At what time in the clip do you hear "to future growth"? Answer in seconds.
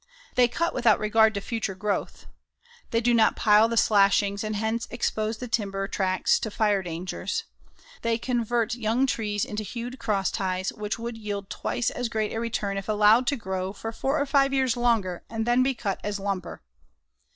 1.35-2.25